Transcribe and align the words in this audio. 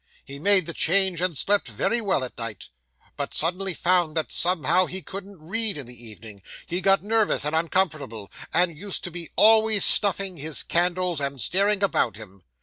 He 0.25 0.39
made 0.39 0.65
the 0.65 0.73
change, 0.73 1.21
and 1.21 1.37
slept 1.37 1.67
very 1.67 2.01
well 2.01 2.23
at 2.23 2.35
night, 2.35 2.69
but 3.17 3.35
suddenly 3.35 3.75
found 3.75 4.17
that, 4.17 4.31
somehow, 4.31 4.87
he 4.87 5.03
couldn't 5.03 5.37
read 5.39 5.77
in 5.77 5.85
the 5.85 5.93
evening: 6.05 6.41
he 6.65 6.81
got 6.81 7.03
nervous 7.03 7.45
and 7.45 7.55
uncomfortable, 7.55 8.31
and 8.51 8.75
used 8.75 9.03
to 9.03 9.11
be 9.11 9.29
always 9.35 9.85
snuffing 9.85 10.37
his 10.37 10.63
candles 10.63 11.21
and 11.21 11.39
staring 11.39 11.83
about 11.83 12.15
him. 12.15 12.41